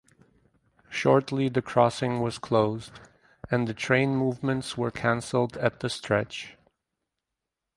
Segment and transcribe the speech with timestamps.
[0.89, 2.99] Shortly the crossing was closed
[3.51, 6.57] and the train movements were cancelled at the stretch.